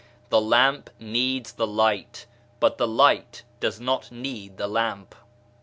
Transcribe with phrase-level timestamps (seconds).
[0.29, 2.25] The lamp needs the light,
[2.59, 5.13] but the light does not need the lamp.